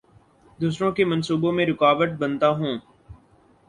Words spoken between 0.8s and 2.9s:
کے منصوبوں میں رکاوٹ بنتا ہوں